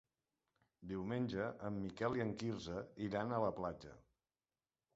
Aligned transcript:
Diumenge 0.91 1.49
en 1.69 1.77
Miquel 1.83 2.17
i 2.19 2.25
en 2.25 2.33
Quirze 2.41 2.81
iran 3.09 3.35
a 3.39 3.45
la 3.47 3.55
platja. 3.61 3.95